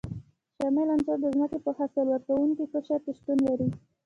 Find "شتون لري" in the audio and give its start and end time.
3.17-3.69